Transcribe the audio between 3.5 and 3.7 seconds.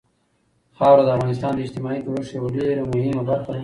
ده.